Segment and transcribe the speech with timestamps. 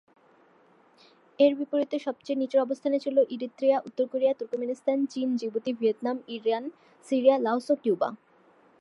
[1.39, 6.65] এর বিপরীতে সবচেয়ে নিচের অবস্থানে ছিল ইরিত্রিয়া, উত্তর কোরিয়া, তুর্কমেনিস্তান, চীন, Djibouti, Vietnam, Iran,
[7.05, 8.09] Syria, Laos ও কিউবা।